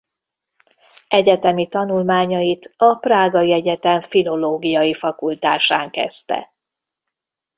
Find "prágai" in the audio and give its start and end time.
2.95-3.51